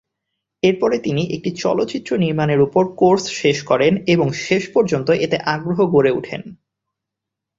[0.63, 6.11] এরপরে তিনি একটি চলচ্চিত্র নির্মাণের উপর কোর্স শেষ করেন এবং শেষ পর্যন্ত এতে আগ্রহ গড়ে
[6.11, 6.41] উঠেন।